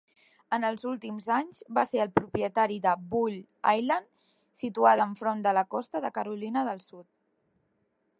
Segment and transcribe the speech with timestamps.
[0.55, 3.35] En els últims anys va ser el propietari de "Bull
[3.73, 4.09] Island",
[4.63, 7.07] situada enfront de la costa de Carolina del Sud.